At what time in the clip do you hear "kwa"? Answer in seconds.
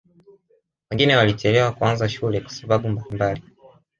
2.41-2.49